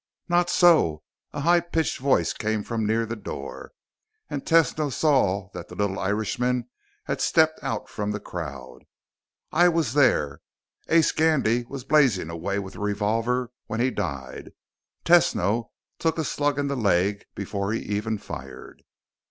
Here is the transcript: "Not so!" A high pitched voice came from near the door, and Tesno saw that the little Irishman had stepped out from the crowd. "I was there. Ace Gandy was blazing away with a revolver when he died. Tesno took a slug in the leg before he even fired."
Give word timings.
"Not 0.27 0.49
so!" 0.49 1.03
A 1.31 1.41
high 1.41 1.59
pitched 1.59 1.99
voice 1.99 2.33
came 2.33 2.63
from 2.63 2.87
near 2.87 3.05
the 3.05 3.15
door, 3.15 3.71
and 4.31 4.43
Tesno 4.43 4.91
saw 4.91 5.49
that 5.53 5.67
the 5.67 5.75
little 5.75 5.99
Irishman 5.99 6.67
had 7.03 7.21
stepped 7.21 7.59
out 7.63 7.87
from 7.87 8.09
the 8.09 8.19
crowd. 8.19 8.79
"I 9.51 9.69
was 9.69 9.93
there. 9.93 10.41
Ace 10.89 11.11
Gandy 11.11 11.65
was 11.65 11.83
blazing 11.83 12.31
away 12.31 12.57
with 12.57 12.73
a 12.73 12.79
revolver 12.79 13.51
when 13.67 13.79
he 13.79 13.91
died. 13.91 14.53
Tesno 15.05 15.69
took 15.99 16.17
a 16.17 16.23
slug 16.23 16.57
in 16.57 16.65
the 16.67 16.75
leg 16.75 17.25
before 17.35 17.71
he 17.71 17.81
even 17.81 18.17
fired." 18.17 18.81